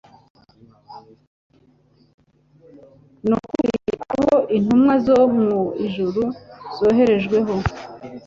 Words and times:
Ni 3.27 3.35
kuri 3.47 3.71
abo 4.11 4.35
intumwa 4.55 4.93
zo 5.05 5.15
mu 5.37 5.55
ijuru 5.85 6.21
zoherejweho'. 6.77 7.63